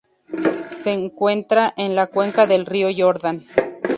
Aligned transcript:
Se 0.79 0.93
encuentra 0.93 1.75
en 1.77 1.93
la 1.95 2.07
cuenca 2.07 2.47
del 2.47 2.65
río 2.65 2.87
Jordán. 2.97 3.45